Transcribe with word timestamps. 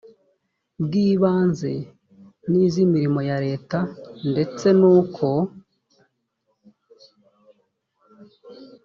bw 0.83 0.91
ibanze 1.09 1.73
n 2.49 2.51
iz 2.65 2.73
imirimo 2.85 3.19
ya 3.29 3.37
leta 3.45 3.79
ndetse 4.31 4.67
n 4.79 4.81
uko 4.97 5.27